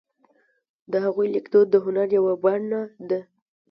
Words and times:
د 0.91 0.93
هغوی 1.05 1.27
لیکدود 1.35 1.67
د 1.71 1.75
هنر 1.85 2.07
یوه 2.17 2.33
بڼه 2.43 2.81
ده. 3.09 3.19